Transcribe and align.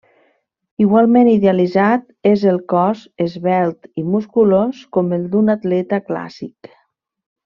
Igualment 0.83 1.27
idealitzat 1.33 2.07
és 2.31 2.45
el 2.53 2.57
cos, 2.73 3.03
esvelt 3.27 3.85
i 4.03 4.09
musculós 4.17 4.81
com 4.99 5.13
el 5.19 5.29
d'un 5.35 5.55
atleta 5.59 6.01
clàssic. 6.09 6.71